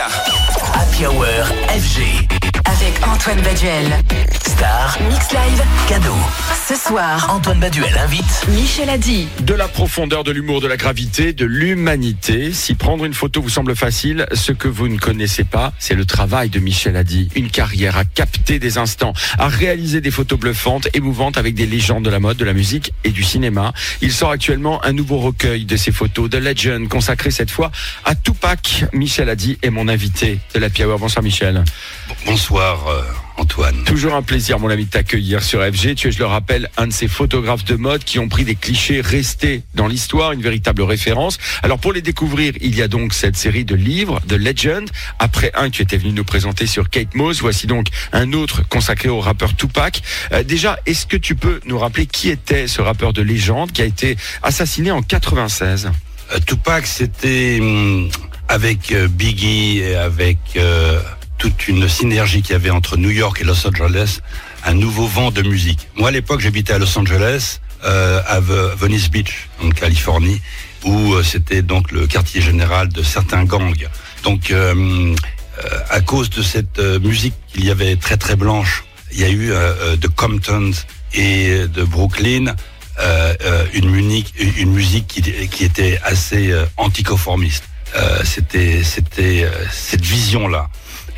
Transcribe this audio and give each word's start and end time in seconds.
Happy 0.00 1.06
Hour 1.06 1.24
FG. 1.68 2.26
Avec 2.64 3.06
Antoine 3.06 3.40
Baduel. 3.42 4.02
Star. 4.56 4.98
Mix 5.08 5.32
Live. 5.32 5.62
Cadeau. 5.88 6.14
Ce 6.68 6.76
soir, 6.76 7.28
Antoine 7.30 7.58
Baduel 7.58 7.96
invite. 7.98 8.46
Michel 8.48 8.88
a 8.88 8.98
dit. 8.98 9.26
De 9.40 9.52
la 9.52 9.66
profondeur, 9.66 10.22
de 10.22 10.30
l'humour, 10.30 10.60
de 10.60 10.68
la 10.68 10.76
gravité, 10.76 11.32
de 11.32 11.44
l'humanité. 11.44 12.52
Si 12.52 12.74
prendre 12.74 13.04
une 13.04 13.14
photo 13.14 13.42
vous 13.42 13.48
semble 13.48 13.74
facile, 13.74 14.26
ce 14.32 14.52
que 14.52 14.68
vous 14.68 14.86
ne 14.86 14.96
connaissez 14.98 15.42
pas, 15.42 15.72
c'est 15.80 15.94
le 15.94 16.04
travail 16.04 16.50
de 16.50 16.60
Michel 16.60 16.96
Hadi. 16.96 17.28
Une 17.34 17.50
carrière 17.50 17.96
à 17.96 18.04
capter 18.04 18.60
des 18.60 18.78
instants, 18.78 19.12
à 19.38 19.48
réaliser 19.48 20.00
des 20.00 20.12
photos 20.12 20.38
bluffantes, 20.38 20.88
émouvantes 20.94 21.36
avec 21.36 21.54
des 21.54 21.66
légendes 21.66 22.04
de 22.04 22.10
la 22.10 22.20
mode, 22.20 22.36
de 22.36 22.44
la 22.44 22.52
musique 22.52 22.92
et 23.02 23.10
du 23.10 23.24
cinéma. 23.24 23.72
Il 24.02 24.12
sort 24.12 24.30
actuellement 24.30 24.84
un 24.84 24.92
nouveau 24.92 25.18
recueil 25.18 25.64
de 25.64 25.76
ses 25.76 25.90
photos, 25.90 26.30
The 26.30 26.36
Legend, 26.36 26.88
consacré 26.88 27.32
cette 27.32 27.50
fois 27.50 27.72
à 28.04 28.14
Tupac. 28.14 28.84
Michel 28.92 29.28
Hadi 29.28 29.58
est 29.62 29.70
mon 29.70 29.88
invité 29.88 30.38
de 30.54 30.60
la 30.60 30.68
Hour. 30.86 30.98
Bonsoir 31.00 31.24
Michel. 31.24 31.64
Bonsoir 32.24 32.86
euh, 32.88 33.02
Antoine. 33.36 33.82
Toujours 33.84 34.14
un 34.14 34.22
plaisir, 34.22 34.58
mon 34.58 34.70
ami, 34.70 34.84
de 34.84 34.90
t'accueillir 34.90 35.42
sur 35.42 35.60
FG. 35.60 35.94
Tu 35.96 36.08
es, 36.08 36.12
je 36.12 36.18
le 36.18 36.26
rappelle, 36.26 36.70
un 36.76 36.86
de 36.86 36.92
ces 36.92 37.08
photographes 37.08 37.64
de 37.64 37.74
mode 37.74 38.04
qui 38.04 38.18
ont 38.18 38.28
pris 38.28 38.44
des 38.44 38.54
clichés 38.54 39.00
restés 39.00 39.62
dans 39.74 39.86
l'histoire, 39.86 40.32
une 40.32 40.42
véritable 40.42 40.82
référence. 40.82 41.38
Alors, 41.62 41.78
pour 41.78 41.92
les 41.92 42.02
découvrir, 42.02 42.52
il 42.60 42.76
y 42.76 42.82
a 42.82 42.88
donc 42.88 43.12
cette 43.12 43.36
série 43.36 43.64
de 43.64 43.74
livres, 43.74 44.20
The 44.28 44.32
Legend. 44.34 44.88
Après 45.18 45.50
un 45.54 45.68
que 45.70 45.76
tu 45.76 45.82
étais 45.82 45.96
venu 45.96 46.12
nous 46.12 46.24
présenter 46.24 46.66
sur 46.66 46.88
Kate 46.90 47.14
Moss, 47.14 47.40
voici 47.40 47.66
donc 47.66 47.88
un 48.12 48.32
autre 48.32 48.66
consacré 48.68 49.08
au 49.08 49.20
rappeur 49.20 49.56
Tupac. 49.56 50.02
Euh, 50.32 50.42
déjà, 50.44 50.78
est-ce 50.86 51.06
que 51.06 51.16
tu 51.16 51.34
peux 51.34 51.60
nous 51.66 51.78
rappeler 51.78 52.06
qui 52.06 52.30
était 52.30 52.68
ce 52.68 52.80
rappeur 52.80 53.12
de 53.12 53.22
légende 53.22 53.72
qui 53.72 53.82
a 53.82 53.84
été 53.84 54.16
assassiné 54.42 54.90
en 54.92 55.02
96 55.02 55.90
Euh, 56.32 56.38
Tupac, 56.46 56.86
c'était 56.86 57.58
hum, 57.60 58.08
avec 58.48 58.92
euh, 58.92 59.08
Biggie 59.08 59.80
et 59.80 59.94
avec 59.96 60.38
euh, 60.56 61.00
toute 61.38 61.68
une 61.68 61.88
synergie 61.88 62.42
qu'il 62.42 62.52
y 62.52 62.56
avait 62.56 62.70
entre 62.70 62.96
New 62.96 63.10
York 63.10 63.38
et 63.40 63.44
Los 63.44 63.66
Angeles, 63.66 64.20
un 64.64 64.74
nouveau 64.74 65.06
vent 65.06 65.30
de 65.30 65.42
musique. 65.42 65.88
Moi, 65.96 66.08
à 66.08 66.12
l'époque, 66.12 66.40
j'habitais 66.40 66.72
à 66.72 66.78
Los 66.78 66.96
Angeles, 66.98 67.60
euh, 67.84 68.22
à 68.26 68.40
Ve- 68.40 68.74
Venice 68.76 69.10
Beach, 69.10 69.48
en 69.62 69.70
Californie, 69.70 70.40
où 70.84 71.12
euh, 71.14 71.22
c'était 71.22 71.62
donc 71.62 71.92
le 71.92 72.06
quartier 72.06 72.40
général 72.40 72.88
de 72.88 73.02
certains 73.02 73.44
gangs. 73.44 73.88
Donc, 74.22 74.50
euh, 74.50 75.14
à 75.90 76.00
cause 76.00 76.30
de 76.30 76.42
cette 76.42 76.80
musique 76.80 77.34
qu'il 77.52 77.64
y 77.64 77.70
avait 77.70 77.96
très 77.96 78.16
très 78.16 78.36
blanche, 78.36 78.84
il 79.12 79.20
y 79.20 79.24
a 79.24 79.30
eu 79.30 79.52
de 79.96 80.08
Compton 80.08 80.72
et 81.12 81.68
de 81.68 81.84
Brooklyn 81.84 82.56
une, 83.72 83.88
musique, 83.88 84.34
une 84.58 84.72
musique 84.72 85.06
qui, 85.06 85.64
était 85.64 86.00
assez 86.02 86.52
anticonformiste. 86.76 87.64
C'était 88.24 88.82
cette 88.82 90.04
vision-là, 90.04 90.70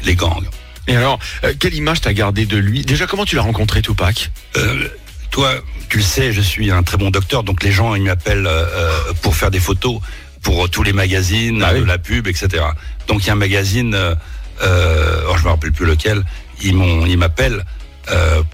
les 0.06 0.14
gangs. 0.14 0.48
Et 0.88 0.96
alors, 0.96 1.18
euh, 1.44 1.52
quelle 1.58 1.74
image 1.74 2.00
t'as 2.00 2.12
gardé 2.12 2.46
de 2.46 2.56
lui? 2.56 2.82
Déjà, 2.84 3.06
comment 3.06 3.24
tu 3.24 3.36
l'as 3.36 3.42
rencontré, 3.42 3.82
Tupac? 3.82 4.30
Euh, 4.56 4.88
toi, 5.30 5.52
tu 5.88 5.98
le 5.98 6.02
sais, 6.02 6.32
je 6.32 6.40
suis 6.40 6.70
un 6.70 6.82
très 6.82 6.96
bon 6.96 7.10
docteur, 7.10 7.42
donc 7.42 7.62
les 7.62 7.72
gens 7.72 7.94
ils 7.94 8.04
m'appellent 8.04 8.46
euh, 8.46 9.12
pour 9.20 9.34
faire 9.36 9.50
des 9.50 9.60
photos 9.60 10.00
pour 10.42 10.70
tous 10.70 10.84
les 10.84 10.92
magazines, 10.92 11.62
Ah 11.66 11.72
oui. 11.74 11.84
la 11.84 11.98
pub, 11.98 12.28
etc. 12.28 12.62
Donc 13.08 13.24
il 13.24 13.27
y 13.27 13.30
a 13.30 13.32
un 13.32 13.36
magazine, 13.36 13.94
alors 13.94 15.38
je 15.38 15.42
me 15.44 15.48
rappelle 15.48 15.72
plus 15.72 15.86
lequel, 15.86 16.22
ils 16.62 17.18
m'appellent 17.18 17.64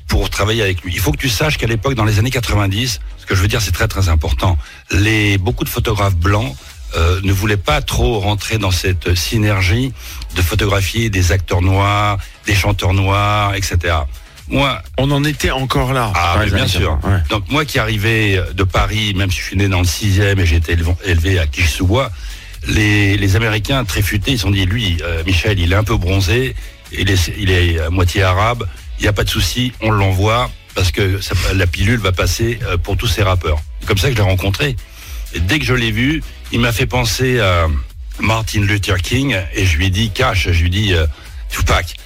pour 0.09 0.31
travailler 0.31 0.63
avec 0.63 0.81
lui. 0.83 0.93
Il 0.95 1.01
faut 1.01 1.13
que 1.13 1.19
tu 1.19 1.29
saches 1.29 1.59
qu'à 1.59 1.67
l'époque, 1.67 1.95
dans 1.95 2.07
les 2.07 2.19
années 2.19 2.31
90, 2.31 3.01
ce 3.19 3.27
que 3.27 3.35
je 3.35 3.43
veux 3.43 3.49
dire, 3.49 3.61
c'est 3.61 3.73
très 3.73 3.89
très 3.89 4.09
important. 4.09 4.57
Les 4.91 5.37
beaucoup 5.37 5.65
de 5.65 5.69
photographes 5.69 6.17
blancs 6.17 6.57
euh, 6.97 7.21
ne 7.23 7.33
voulaient 7.33 7.57
pas 7.57 7.81
trop 7.83 8.19
rentrer 8.21 8.59
dans 8.59 8.71
cette 8.71 9.15
synergie 9.15 9.93
de 10.37 10.43
photographier 10.43 11.11
des 11.11 11.33
acteurs 11.33 11.63
noirs, 11.63 12.19
des 12.47 12.55
chanteurs 12.55 12.95
noirs, 12.95 13.55
etc. 13.55 13.95
Moi, 14.49 14.83
On 14.99 15.11
en 15.11 15.25
était 15.25 15.51
encore 15.51 15.93
là. 15.93 16.13
ah, 16.15 16.37
mais 16.41 16.51
bien 16.51 16.67
sûr. 16.67 16.99
80, 17.03 17.15
ouais. 17.17 17.23
Donc 17.31 17.49
moi 17.49 17.65
qui 17.65 17.79
arrivais 17.79 18.41
de 18.55 18.65
Paris, 18.65 19.15
même 19.15 19.31
si 19.31 19.39
je 19.39 19.45
suis 19.45 19.57
né 19.57 19.69
dans 19.69 19.81
le 19.81 19.87
6e 19.87 20.39
et 20.39 20.47
j'ai 20.47 20.57
été 20.57 20.77
élevé, 21.05 21.39
à 21.39 21.47
Clichy-sous-Bois, 21.47 22.11
les, 22.69 23.17
les 23.17 23.37
Américains 23.37 23.85
très 23.85 24.03
futés, 24.03 24.33
ils 24.33 24.37
se 24.39 24.43
sont 24.43 24.51
dit, 24.51 24.67
lui, 24.67 24.99
euh, 25.03 25.23
Michel, 25.27 25.59
il 25.59 25.73
est 25.73 25.77
un 25.77 25.85
peu 25.85 25.97
bronzé, 25.97 26.55
il 26.93 27.11
est, 27.11 27.33
il 27.39 27.51
est 27.51 27.81
à 27.81 27.91
moitié 27.91 28.23
arabe, 28.23 28.67
il 28.99 29.03
n'y 29.03 29.09
a 29.09 29.13
pas 29.13 29.25
de 29.25 29.31
souci, 29.31 29.73
on 29.81 29.91
l'envoie 29.91 30.51
parce 30.75 30.91
que 30.91 31.21
ça- 31.21 31.35
la 31.55 31.67
pilule 31.67 31.99
va 32.01 32.13
passer 32.13 32.59
euh, 32.65 32.77
pour 32.77 32.97
tous 32.97 33.07
ces 33.09 33.23
rappeurs. 33.23 33.59
C'est 33.81 33.87
comme 33.87 33.99
ça 33.99 34.09
que 34.09 34.13
je 34.15 34.19
l'ai 34.19 34.23
rencontré. 34.29 34.77
Et 35.35 35.41
dès 35.41 35.59
que 35.59 35.65
je 35.65 35.75
l'ai 35.75 35.91
vu, 35.91 36.23
il 36.53 36.61
m'a 36.61 36.73
fait 36.73 36.87
penser 36.87 37.41
à 37.41 37.67
Martin 38.21 38.61
Luther 38.61 39.01
King 39.01 39.37
et 39.55 39.65
je 39.65 39.77
lui 39.77 39.87
ai 39.87 39.91
dit, 39.91 40.11
cash, 40.11 40.49
je 40.51 40.63
lui 40.63 40.71
dit, 40.71 40.93
euh, 40.93 41.07
Tupac, 41.49 41.97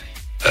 euh, 0.46 0.50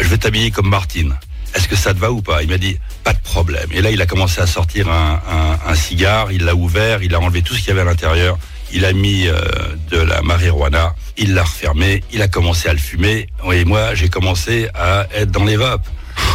je 0.00 0.08
vais 0.08 0.18
t'habiller 0.18 0.50
comme 0.50 0.68
Martin. 0.68 1.10
Est-ce 1.54 1.68
que 1.68 1.76
ça 1.76 1.92
te 1.92 1.98
va 1.98 2.10
ou 2.10 2.22
pas? 2.22 2.42
Il 2.42 2.48
m'a 2.48 2.56
dit, 2.56 2.78
pas 3.04 3.12
de 3.12 3.20
problème. 3.20 3.68
Et 3.72 3.82
là, 3.82 3.90
il 3.90 4.00
a 4.00 4.06
commencé 4.06 4.40
à 4.40 4.46
sortir 4.46 4.88
un 4.90 5.74
cigare, 5.74 6.32
il 6.32 6.44
l'a 6.44 6.54
ouvert, 6.54 7.02
il 7.02 7.14
a 7.14 7.20
enlevé 7.20 7.42
tout 7.42 7.54
ce 7.54 7.58
qu'il 7.58 7.68
y 7.68 7.70
avait 7.72 7.82
à 7.82 7.84
l'intérieur, 7.84 8.38
il 8.72 8.86
a 8.86 8.92
mis 8.92 9.26
euh, 9.26 9.38
de 9.90 9.98
la 9.98 10.22
marijuana, 10.22 10.94
il 11.18 11.34
l'a 11.34 11.44
refermé, 11.44 12.02
il 12.10 12.22
a 12.22 12.28
commencé 12.28 12.68
à 12.68 12.72
le 12.72 12.78
fumer, 12.78 13.26
et 13.52 13.64
moi, 13.64 13.94
j'ai 13.94 14.08
commencé 14.08 14.68
à 14.74 15.06
être 15.14 15.30
dans 15.30 15.44
les 15.44 15.56
vapes. 15.56 15.86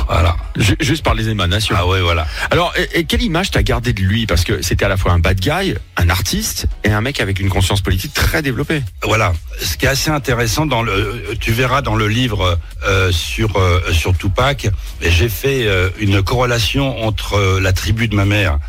Voilà. 0.07 0.35
Ju- 0.55 0.77
Juste 0.79 1.03
par 1.03 1.13
les 1.13 1.29
émanations. 1.29 1.75
Ah 1.77 1.85
ouais, 1.85 2.01
voilà. 2.01 2.25
Alors, 2.49 2.73
et, 2.77 2.99
et 2.99 3.03
quelle 3.05 3.21
image 3.21 3.51
t'as 3.51 3.61
gardé 3.61 3.93
de 3.93 4.01
lui? 4.01 4.25
Parce 4.25 4.43
que 4.43 4.61
c'était 4.61 4.85
à 4.85 4.87
la 4.89 4.97
fois 4.97 5.11
un 5.11 5.19
bad 5.19 5.39
guy, 5.39 5.75
un 5.97 6.09
artiste 6.09 6.67
et 6.83 6.91
un 6.91 7.01
mec 7.01 7.19
avec 7.19 7.39
une 7.39 7.49
conscience 7.49 7.81
politique 7.81 8.13
très 8.13 8.41
développée. 8.41 8.81
Voilà. 9.03 9.33
Ce 9.61 9.75
qui 9.75 9.85
est 9.85 9.89
assez 9.89 10.09
intéressant 10.09 10.65
dans 10.65 10.81
le, 10.81 11.35
tu 11.39 11.51
verras 11.51 11.81
dans 11.81 11.95
le 11.95 12.07
livre 12.07 12.57
euh, 12.85 13.11
sur 13.11 13.57
euh, 13.57 13.81
sur 13.91 14.17
Tupac, 14.17 14.69
j'ai 15.01 15.29
fait 15.29 15.67
euh, 15.67 15.89
une 15.99 16.21
corrélation 16.23 17.03
entre 17.03 17.59
la 17.59 17.73
tribu 17.73 18.07
de 18.07 18.15
ma 18.15 18.25
mère, 18.25 18.59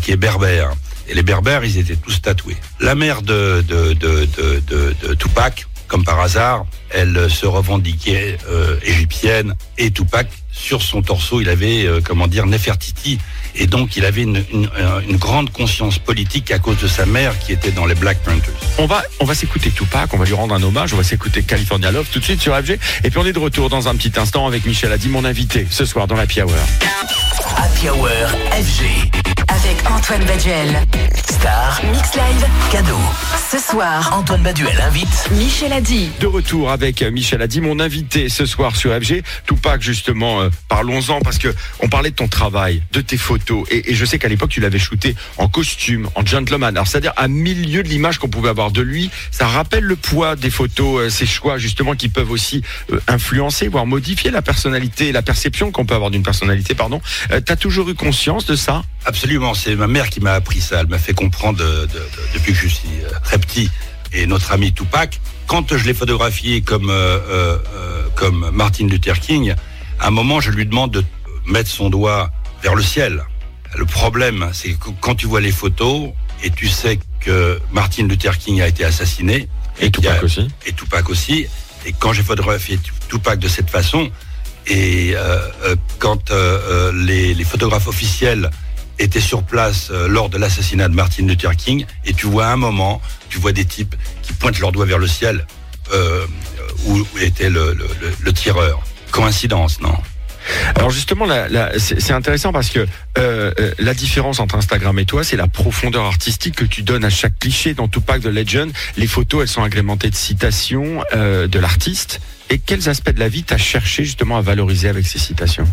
qui 0.00 0.12
est 0.12 0.16
berbère, 0.16 0.70
et 1.08 1.14
les 1.14 1.22
berbères, 1.22 1.64
ils 1.64 1.76
étaient 1.78 1.96
tous 1.96 2.22
tatoués. 2.22 2.56
La 2.80 2.94
mère 2.94 3.22
de 3.22 3.62
de 3.66 3.92
de 3.92 4.26
de, 4.26 4.62
de, 4.66 4.94
de 5.08 5.14
Tupac, 5.14 5.66
comme 5.86 6.04
par 6.04 6.20
hasard, 6.20 6.66
elle 6.90 7.28
se 7.30 7.46
revendiquait 7.46 8.38
égyptienne, 8.82 9.54
et 9.76 9.90
Tupac 9.90 10.28
sur 10.58 10.82
son 10.82 11.02
torseau, 11.02 11.40
il 11.40 11.48
avait 11.48 11.86
euh, 11.86 12.00
comment 12.02 12.26
dire 12.26 12.46
Nefertiti, 12.46 13.18
et 13.54 13.66
donc 13.66 13.96
il 13.96 14.04
avait 14.04 14.22
une, 14.22 14.44
une, 14.52 14.68
euh, 14.78 15.00
une 15.08 15.16
grande 15.16 15.50
conscience 15.50 15.98
politique 15.98 16.50
à 16.50 16.58
cause 16.58 16.78
de 16.78 16.88
sa 16.88 17.06
mère 17.06 17.38
qui 17.38 17.52
était 17.52 17.70
dans 17.70 17.86
les 17.86 17.94
Black 17.94 18.18
Panthers. 18.24 18.52
On 18.78 18.86
va, 18.86 19.02
on 19.20 19.24
va 19.24 19.34
s'écouter 19.34 19.70
Tupac, 19.70 20.12
on 20.12 20.18
va 20.18 20.24
lui 20.24 20.34
rendre 20.34 20.54
un 20.54 20.62
hommage, 20.62 20.92
on 20.92 20.96
va 20.96 21.04
s'écouter 21.04 21.42
California 21.42 21.90
Love 21.92 22.08
tout 22.12 22.18
de 22.18 22.24
suite 22.24 22.40
sur 22.40 22.54
FG. 22.56 22.78
Et 23.04 23.10
puis 23.10 23.18
on 23.18 23.26
est 23.26 23.32
de 23.32 23.38
retour 23.38 23.70
dans 23.70 23.88
un 23.88 23.94
petit 23.94 24.12
instant 24.18 24.46
avec 24.46 24.66
Michel 24.66 24.92
Adi, 24.92 25.08
mon 25.08 25.24
invité, 25.24 25.66
ce 25.70 25.84
soir 25.84 26.06
dans 26.06 26.16
la 26.16 26.24
Hour. 26.24 26.52
Happy 27.56 27.88
Hour 27.88 28.08
FG. 28.52 29.10
Antoine 29.86 30.24
Baduel. 30.24 30.86
Star. 31.30 31.80
Mix 31.92 32.14
Live. 32.14 32.46
Cadeau. 32.72 32.98
Ce 33.50 33.58
soir, 33.58 34.10
Antoine 34.12 34.42
Baduel 34.42 34.78
invite. 34.80 35.30
Michel 35.32 35.72
a 35.72 35.80
dit. 35.80 36.10
De 36.20 36.26
retour 36.26 36.70
avec 36.70 37.02
euh, 37.02 37.10
Michel 37.10 37.40
Adi, 37.42 37.60
mon 37.60 37.78
invité 37.80 38.28
ce 38.28 38.44
soir 38.46 38.76
sur 38.76 38.92
FG. 38.92 39.22
Tupac, 39.46 39.80
justement, 39.80 40.40
euh, 40.42 40.48
parlons-en 40.68 41.20
parce 41.20 41.38
que 41.38 41.54
on 41.80 41.88
parlait 41.88 42.10
de 42.10 42.16
ton 42.16 42.28
travail, 42.28 42.82
de 42.92 43.00
tes 43.00 43.16
photos. 43.16 43.66
Et, 43.70 43.90
et 43.90 43.94
je 43.94 44.04
sais 44.04 44.18
qu'à 44.18 44.28
l'époque, 44.28 44.50
tu 44.50 44.60
l'avais 44.60 44.78
shooté 44.78 45.14
en 45.36 45.48
costume, 45.48 46.08
en 46.14 46.24
gentleman. 46.24 46.76
Alors, 46.76 46.86
c'est-à-dire 46.88 47.12
à 47.16 47.28
milieu 47.28 47.82
de 47.82 47.88
l'image 47.88 48.18
qu'on 48.18 48.28
pouvait 48.28 48.50
avoir 48.50 48.70
de 48.70 48.82
lui. 48.82 49.10
Ça 49.30 49.46
rappelle 49.46 49.84
le 49.84 49.96
poids 49.96 50.36
des 50.36 50.50
photos, 50.50 51.00
euh, 51.06 51.10
ces 51.10 51.26
choix, 51.26 51.58
justement, 51.58 51.94
qui 51.94 52.08
peuvent 52.08 52.30
aussi 52.30 52.62
euh, 52.92 53.00
influencer, 53.08 53.68
voire 53.68 53.86
modifier 53.86 54.30
la 54.30 54.42
personnalité, 54.42 55.12
la 55.12 55.22
perception 55.22 55.70
qu'on 55.70 55.86
peut 55.86 55.94
avoir 55.94 56.10
d'une 56.10 56.22
personnalité, 56.22 56.74
pardon. 56.74 57.00
Euh, 57.30 57.40
T'as 57.44 57.56
toujours 57.56 57.88
eu 57.88 57.94
conscience 57.94 58.44
de 58.46 58.56
ça? 58.56 58.82
Absolument, 59.06 59.54
c'est 59.54 59.67
ma 59.76 59.86
mère 59.86 60.08
qui 60.10 60.20
m'a 60.20 60.32
appris 60.34 60.60
ça. 60.60 60.80
Elle 60.80 60.86
m'a 60.88 60.98
fait 60.98 61.14
comprendre 61.14 61.58
de- 61.58 61.64
de- 61.64 61.86
de- 61.86 62.00
depuis 62.34 62.52
que 62.52 62.58
je 62.58 62.68
suis 62.68 62.88
euh, 63.04 63.10
très 63.24 63.38
petit. 63.38 63.70
Et 64.12 64.26
notre 64.26 64.52
ami 64.52 64.72
Tupac, 64.72 65.20
quand 65.46 65.76
je 65.76 65.84
l'ai 65.84 65.94
photographié 65.94 66.62
comme 66.62 66.90
euh, 66.90 67.18
euh, 67.28 67.58
comme 68.14 68.50
Martin 68.52 68.86
Luther 68.86 69.20
King, 69.20 69.54
à 70.00 70.08
un 70.08 70.10
moment, 70.10 70.40
je 70.40 70.50
lui 70.50 70.64
demande 70.66 70.92
de 70.92 71.04
mettre 71.46 71.70
son 71.70 71.90
doigt 71.90 72.30
vers 72.62 72.74
le 72.74 72.82
ciel. 72.82 73.22
Le 73.76 73.84
problème, 73.84 74.48
c'est 74.52 74.72
que 74.72 74.88
quand 75.00 75.14
tu 75.14 75.26
vois 75.26 75.40
les 75.40 75.52
photos 75.52 76.10
et 76.42 76.50
tu 76.50 76.68
sais 76.68 76.98
que 77.20 77.58
Martin 77.72 78.06
Luther 78.06 78.38
King 78.38 78.60
a 78.62 78.66
été 78.68 78.84
assassiné 78.84 79.48
Et 79.80 79.86
a- 79.86 79.90
Tupac 79.90 80.22
aussi. 80.22 80.48
et 80.66 80.72
Tupac 80.72 81.08
aussi. 81.10 81.46
Et 81.86 81.92
quand 81.92 82.12
j'ai 82.12 82.22
photographié 82.22 82.78
Tupac 83.08 83.38
de 83.38 83.48
cette 83.48 83.68
façon, 83.70 84.10
et 84.66 85.12
euh, 85.16 85.76
quand 85.98 86.30
les, 86.94 87.34
les 87.34 87.44
photographes 87.44 87.88
officiels 87.88 88.50
étaient 88.98 89.20
sur 89.20 89.42
place 89.42 89.88
euh, 89.90 90.08
lors 90.08 90.28
de 90.28 90.38
l'assassinat 90.38 90.88
de 90.88 90.94
Martin 90.94 91.26
Luther 91.26 91.54
King, 91.56 91.86
et 92.04 92.14
tu 92.14 92.26
vois 92.26 92.46
un 92.46 92.56
moment, 92.56 93.00
tu 93.28 93.38
vois 93.38 93.52
des 93.52 93.64
types 93.64 93.94
qui 94.22 94.32
pointent 94.32 94.58
leurs 94.60 94.72
doigts 94.72 94.86
vers 94.86 94.98
le 94.98 95.06
ciel, 95.06 95.46
euh, 95.92 96.26
où, 96.86 97.06
était 97.20 97.50
le, 97.50 97.72
le, 97.74 97.88
le- 98.00 98.12
le 98.20 98.32
tireur. 98.32 98.82
Coïncidence, 99.10 99.80
non? 99.80 99.96
Alors 100.76 100.90
justement, 100.90 101.26
c'est 101.76 102.12
intéressant 102.12 102.52
parce 102.52 102.70
que 102.70 102.80
euh, 103.18 103.52
euh, 103.60 103.74
la 103.78 103.92
différence 103.92 104.40
entre 104.40 104.54
Instagram 104.54 104.98
et 104.98 105.04
toi, 105.04 105.22
c'est 105.22 105.36
la 105.36 105.46
profondeur 105.46 106.04
artistique 106.04 106.56
que 106.56 106.64
tu 106.64 106.82
donnes 106.82 107.04
à 107.04 107.10
chaque 107.10 107.38
cliché. 107.38 107.74
Dans 107.74 107.86
Tupac 107.86 108.22
de 108.22 108.30
Legend, 108.30 108.72
les 108.96 109.06
photos, 109.06 109.42
elles 109.42 109.48
sont 109.48 109.62
agrémentées 109.62 110.08
de 110.08 110.14
citations 110.14 111.04
euh, 111.14 111.48
de 111.48 111.58
l'artiste. 111.58 112.20
Et 112.48 112.58
quels 112.58 112.88
aspects 112.88 113.10
de 113.10 113.20
la 113.20 113.28
vie 113.28 113.42
t'as 113.42 113.58
cherché 113.58 114.04
justement 114.04 114.38
à 114.38 114.40
valoriser 114.40 114.88
avec 114.88 115.06
ces 115.06 115.18
citations? 115.18 115.68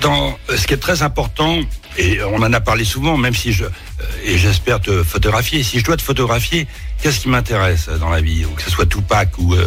Dans 0.00 0.38
ce 0.48 0.64
qui 0.66 0.74
est 0.74 0.78
très 0.78 1.02
important, 1.02 1.58
et 1.96 2.22
on 2.24 2.36
en 2.36 2.52
a 2.52 2.60
parlé 2.60 2.84
souvent, 2.84 3.16
même 3.16 3.34
si 3.34 3.52
je, 3.52 3.64
euh, 3.64 3.70
et 4.24 4.36
j'espère 4.36 4.80
te 4.80 5.02
photographier, 5.02 5.62
si 5.62 5.78
je 5.78 5.84
dois 5.84 5.96
te 5.96 6.02
photographier, 6.02 6.66
qu'est-ce 7.00 7.20
qui 7.20 7.28
m'intéresse 7.28 7.88
dans 7.88 8.10
la 8.10 8.20
vie, 8.20 8.44
que 8.56 8.62
ce 8.62 8.70
soit 8.70 8.86
Tupac 8.86 9.38
ou 9.38 9.54
euh, 9.54 9.58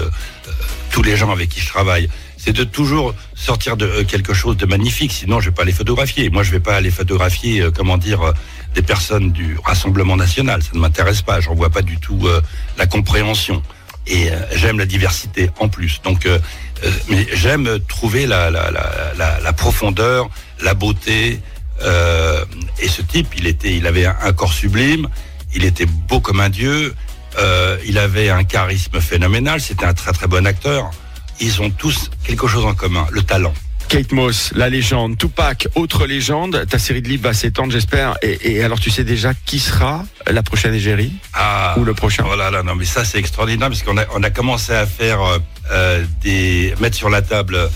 euh, 0.47 0.51
tous 0.91 1.03
les 1.03 1.15
gens 1.15 1.31
avec 1.31 1.49
qui 1.49 1.61
je 1.61 1.67
travaille, 1.67 2.09
c'est 2.37 2.53
de 2.53 2.63
toujours 2.63 3.13
sortir 3.33 3.77
de 3.77 4.03
quelque 4.03 4.33
chose 4.33 4.57
de 4.57 4.65
magnifique, 4.65 5.11
sinon 5.11 5.39
je 5.39 5.49
vais 5.49 5.55
pas 5.55 5.63
les 5.63 5.71
photographier. 5.71 6.29
Moi, 6.29 6.43
je 6.43 6.51
vais 6.51 6.59
pas 6.59 6.75
aller 6.75 6.91
photographier, 6.91 7.65
comment 7.75 7.97
dire, 7.97 8.33
des 8.75 8.81
personnes 8.81 9.31
du 9.31 9.57
Rassemblement 9.63 10.15
National, 10.15 10.61
ça 10.61 10.69
ne 10.73 10.79
m'intéresse 10.79 11.21
pas, 11.21 11.41
j'en 11.41 11.55
vois 11.55 11.69
pas 11.69 11.81
du 11.81 11.97
tout 11.97 12.27
la 12.77 12.85
compréhension. 12.85 13.61
Et 14.05 14.29
j'aime 14.53 14.77
la 14.77 14.85
diversité 14.85 15.49
en 15.59 15.67
plus. 15.67 15.99
Donc, 16.03 16.25
mais 17.09 17.27
j'aime 17.33 17.79
trouver 17.87 18.27
la, 18.27 18.49
la, 18.49 18.71
la, 18.71 19.39
la 19.41 19.53
profondeur, 19.53 20.29
la 20.61 20.73
beauté. 20.73 21.41
Euh, 21.81 22.43
et 22.81 22.87
ce 22.87 23.01
type, 23.01 23.27
il 23.37 23.47
était, 23.47 23.75
il 23.75 23.87
avait 23.87 24.05
un, 24.05 24.15
un 24.23 24.33
corps 24.33 24.53
sublime, 24.53 25.07
il 25.53 25.65
était 25.65 25.85
beau 25.85 26.19
comme 26.19 26.39
un 26.39 26.49
dieu, 26.49 26.93
euh, 27.39 27.77
il 27.85 27.97
avait 27.97 28.29
un 28.29 28.43
charisme 28.43 28.99
phénoménal, 28.99 29.61
c'était 29.61 29.85
un 29.85 29.93
très 29.93 30.11
très 30.11 30.27
bon 30.27 30.45
acteur. 30.45 30.91
Ils 31.39 31.61
ont 31.61 31.69
tous 31.69 32.09
quelque 32.23 32.47
chose 32.47 32.65
en 32.65 32.73
commun, 32.73 33.05
le 33.11 33.21
talent. 33.21 33.53
Kate 33.89 34.11
Moss, 34.11 34.51
la 34.53 34.67
légende, 34.67 35.17
Tupac, 35.17 35.69
autre 35.75 36.07
légende. 36.07 36.65
Ta 36.69 36.77
série 36.77 37.01
de 37.01 37.07
livres 37.07 37.23
va 37.23 37.33
s'étendre, 37.33 37.71
j'espère. 37.71 38.17
Et, 38.21 38.55
et 38.55 38.63
alors, 38.63 38.81
tu 38.81 38.91
sais 38.91 39.05
déjà 39.05 39.33
qui 39.33 39.59
sera 39.59 40.03
la 40.29 40.43
prochaine 40.43 40.73
égérie 40.73 41.13
Ah, 41.33 41.75
ou 41.77 41.85
le 41.85 41.93
prochain? 41.93 42.25
Oh 42.29 42.35
là 42.35 42.51
là, 42.51 42.63
non, 42.63 42.75
mais 42.75 42.83
ça 42.83 43.05
c'est 43.05 43.17
extraordinaire 43.17 43.69
parce 43.69 43.83
qu'on 43.83 43.97
a, 43.97 44.03
on 44.13 44.23
a 44.23 44.29
commencé 44.29 44.73
à 44.73 44.85
faire 44.85 45.19
euh, 45.71 46.03
des 46.21 46.73
mettre 46.81 46.97
sur 46.97 47.09
la 47.09 47.21
table 47.21 47.69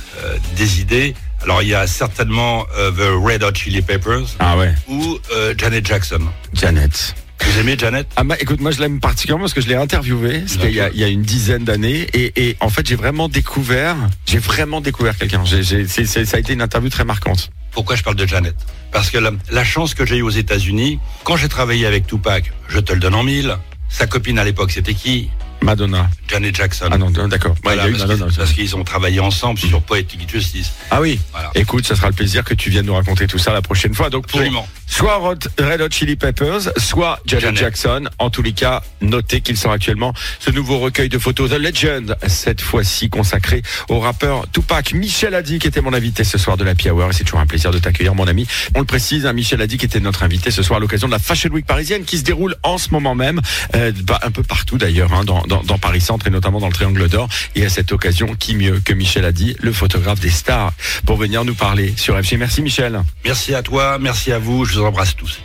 des 0.57 0.81
idées. 0.81 1.15
Alors 1.43 1.61
il 1.63 1.69
y 1.69 1.75
a 1.75 1.87
certainement 1.87 2.65
euh, 2.77 2.91
The 2.91 3.23
Red 3.25 3.43
Hot 3.43 3.53
Chili 3.55 3.81
Peppers 3.81 4.25
Ah 4.39 4.57
ouais, 4.57 4.73
ou 4.87 5.17
euh, 5.33 5.53
Janet 5.57 5.85
Jackson. 5.85 6.19
Janet. 6.53 7.15
Vous 7.43 7.59
aimez 7.59 7.75
Janet? 7.77 8.07
Ah 8.15 8.23
bah, 8.23 8.35
écoute, 8.39 8.61
moi 8.61 8.69
je 8.69 8.79
l'aime 8.79 8.99
particulièrement 8.99 9.45
parce 9.45 9.55
que 9.55 9.61
je 9.61 9.67
l'ai 9.67 9.75
interviewé, 9.75 10.43
c'était 10.45 10.69
il 10.69 10.75
y, 10.75 10.79
a, 10.79 10.83
D'accord. 10.83 10.95
il 10.97 11.01
y 11.01 11.03
a 11.03 11.07
une 11.07 11.23
dizaine 11.23 11.63
d'années, 11.63 12.07
et, 12.13 12.31
et 12.49 12.57
en 12.59 12.69
fait 12.69 12.85
j'ai 12.87 12.95
vraiment 12.95 13.29
découvert, 13.29 13.95
j'ai 14.27 14.37
vraiment 14.37 14.79
découvert 14.79 15.17
quelqu'un. 15.17 15.43
Ça 15.45 15.55
a 15.57 16.39
été 16.39 16.53
une 16.53 16.61
interview 16.61 16.89
très 16.91 17.03
marquante. 17.03 17.49
Pourquoi 17.71 17.95
je 17.95 18.03
parle 18.03 18.17
de 18.17 18.27
Janet? 18.27 18.55
Parce 18.91 19.09
que 19.09 19.17
la, 19.17 19.31
la 19.49 19.63
chance 19.63 19.95
que 19.95 20.05
j'ai 20.05 20.17
eue 20.17 20.21
aux 20.21 20.29
États-Unis, 20.29 20.99
quand 21.23 21.35
j'ai 21.37 21.49
travaillé 21.49 21.87
avec 21.87 22.05
Tupac, 22.05 22.51
je 22.67 22.79
te 22.79 22.93
le 22.93 22.99
donne 22.99 23.15
en 23.15 23.23
mille. 23.23 23.57
Sa 23.89 24.05
copine 24.07 24.37
à 24.37 24.43
l'époque, 24.43 24.71
c'était 24.71 24.93
qui? 24.93 25.29
Madonna. 25.63 26.09
Janet 26.27 26.55
Jackson. 26.55 26.87
Ah 26.91 26.97
non, 26.97 27.09
d'accord. 27.11 27.51
Ouais, 27.51 27.57
Voilà, 27.63 27.83
a 27.83 27.87
eu 27.87 27.91
parce 27.91 28.03
Madonna, 28.03 28.25
qu'ils- 28.25 28.33
ça. 28.33 28.41
parce 28.41 28.53
qu'ils 28.53 28.75
ont 28.75 28.83
travaillé 28.83 29.19
ensemble 29.19 29.59
sur 29.59 29.81
Poetic 29.81 30.29
Justice. 30.29 30.71
Ah 30.89 31.01
oui. 31.01 31.19
Voilà. 31.31 31.51
Écoute, 31.55 31.85
ça 31.85 31.95
sera 31.95 32.07
le 32.07 32.13
plaisir 32.13 32.43
que 32.43 32.53
tu 32.53 32.69
viennes 32.69 32.85
nous 32.85 32.95
raconter 32.95 33.27
tout 33.27 33.37
ça 33.37 33.53
la 33.53 33.61
prochaine 33.61 33.93
fois. 33.93 34.09
Donc 34.09 34.27
pour 34.27 34.39
Absolument. 34.39 34.67
Soit 34.91 35.15
Rod- 35.15 35.47
Red 35.57 35.81
Hot 35.81 35.89
Chili 35.89 36.15
Peppers, 36.17 36.69
soit 36.77 37.19
Janet, 37.25 37.45
Janet. 37.45 37.59
Jackson. 37.59 38.03
En 38.19 38.29
tous 38.29 38.41
les 38.41 38.51
cas, 38.51 38.83
notez 38.99 39.39
qu'il 39.41 39.57
sort 39.57 39.71
actuellement 39.71 40.13
ce 40.39 40.51
nouveau 40.51 40.79
recueil 40.79 41.07
de 41.09 41.17
photos 41.17 41.49
The 41.49 41.53
Legend, 41.59 42.15
cette 42.27 42.59
fois-ci 42.61 43.09
consacré 43.09 43.63
au 43.89 43.99
rappeur 43.99 44.45
Tupac. 44.51 44.93
Michel 44.93 45.33
Adi 45.33 45.59
qui 45.59 45.67
était 45.67 45.81
mon 45.81 45.93
invité 45.93 46.23
ce 46.25 46.37
soir 46.37 46.57
de 46.57 46.65
la 46.65 46.73
Hour 46.91 47.09
et 47.09 47.13
c'est 47.13 47.23
toujours 47.23 47.39
un 47.39 47.45
plaisir 47.47 47.71
de 47.71 47.79
t'accueillir 47.79 48.15
mon 48.15 48.27
ami. 48.27 48.45
On 48.75 48.79
le 48.79 48.85
précise, 48.85 49.25
hein, 49.25 49.33
Michel 49.33 49.61
Adi 49.61 49.77
qui 49.77 49.85
était 49.85 49.99
notre 50.01 50.23
invité 50.23 50.51
ce 50.51 50.61
soir 50.61 50.77
à 50.77 50.79
l'occasion 50.81 51.07
de 51.07 51.13
la 51.13 51.19
Fashion 51.19 51.49
Week 51.51 51.65
parisienne 51.65 52.03
qui 52.03 52.17
se 52.17 52.23
déroule 52.23 52.55
en 52.63 52.77
ce 52.77 52.89
moment 52.89 53.15
même, 53.15 53.39
euh, 53.75 53.91
bah, 54.03 54.19
un 54.23 54.31
peu 54.31 54.43
partout 54.43 54.77
d'ailleurs, 54.77 55.13
hein, 55.13 55.23
dans, 55.23 55.43
dans, 55.43 55.63
dans 55.63 55.77
Paris 55.77 56.01
Centre 56.01 56.27
et 56.27 56.29
notamment 56.31 56.59
dans 56.59 56.67
le 56.67 56.73
Triangle 56.73 57.07
d'Or. 57.07 57.29
Et 57.55 57.65
à 57.65 57.69
cette 57.69 57.91
occasion, 57.93 58.35
qui 58.35 58.55
mieux 58.55 58.81
que 58.83 58.93
Michel 58.93 59.23
Adi, 59.25 59.55
le 59.61 59.71
photographe 59.71 60.19
des 60.19 60.29
stars, 60.29 60.73
pour 61.05 61.17
venir 61.17 61.45
nous 61.45 61.55
parler 61.55 61.93
sur 61.97 62.19
FG. 62.21 62.37
Merci 62.37 62.61
Michel. 62.61 63.01
Merci 63.23 63.53
à 63.53 63.61
toi, 63.63 63.97
merci 63.99 64.31
à 64.31 64.39
vous, 64.39 64.65
je 64.65 64.80
vous 64.81 64.87
embrasse 64.87 65.15
tous. 65.15 65.39